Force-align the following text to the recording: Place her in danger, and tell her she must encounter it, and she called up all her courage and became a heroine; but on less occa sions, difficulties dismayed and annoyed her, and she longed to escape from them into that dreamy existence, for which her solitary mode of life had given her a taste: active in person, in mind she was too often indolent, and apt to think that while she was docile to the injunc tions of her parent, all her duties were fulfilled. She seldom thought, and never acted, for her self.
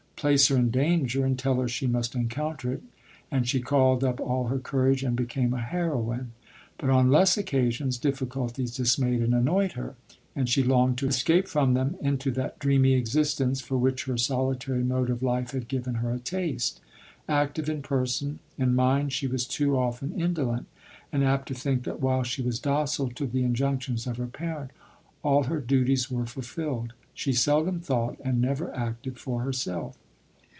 Place 0.21 0.49
her 0.49 0.55
in 0.55 0.69
danger, 0.69 1.25
and 1.25 1.35
tell 1.39 1.55
her 1.59 1.67
she 1.67 1.87
must 1.87 2.13
encounter 2.13 2.71
it, 2.71 2.83
and 3.31 3.47
she 3.49 3.59
called 3.59 4.03
up 4.03 4.19
all 4.19 4.49
her 4.49 4.59
courage 4.59 5.01
and 5.01 5.15
became 5.15 5.51
a 5.51 5.59
heroine; 5.59 6.33
but 6.77 6.91
on 6.91 7.09
less 7.09 7.37
occa 7.37 7.71
sions, 7.71 7.97
difficulties 7.97 8.75
dismayed 8.77 9.19
and 9.21 9.33
annoyed 9.33 9.71
her, 9.71 9.95
and 10.35 10.47
she 10.47 10.61
longed 10.61 10.99
to 10.99 11.07
escape 11.07 11.47
from 11.47 11.73
them 11.73 11.95
into 12.01 12.29
that 12.29 12.59
dreamy 12.59 12.93
existence, 12.93 13.61
for 13.61 13.79
which 13.79 14.03
her 14.05 14.15
solitary 14.15 14.83
mode 14.83 15.09
of 15.09 15.23
life 15.23 15.53
had 15.53 15.67
given 15.67 15.95
her 15.95 16.11
a 16.11 16.19
taste: 16.19 16.79
active 17.27 17.67
in 17.67 17.81
person, 17.81 18.37
in 18.59 18.75
mind 18.75 19.11
she 19.11 19.25
was 19.25 19.47
too 19.47 19.75
often 19.75 20.13
indolent, 20.21 20.67
and 21.11 21.23
apt 21.23 21.47
to 21.47 21.55
think 21.55 21.83
that 21.83 21.99
while 21.99 22.21
she 22.21 22.43
was 22.43 22.59
docile 22.59 23.09
to 23.09 23.25
the 23.25 23.41
injunc 23.41 23.81
tions 23.81 24.05
of 24.05 24.17
her 24.17 24.27
parent, 24.27 24.69
all 25.23 25.45
her 25.45 25.59
duties 25.59 26.11
were 26.11 26.27
fulfilled. 26.27 26.93
She 27.15 27.33
seldom 27.33 27.79
thought, 27.79 28.17
and 28.23 28.39
never 28.39 28.71
acted, 28.75 29.17
for 29.17 29.41
her 29.41 29.51
self. 29.53 29.97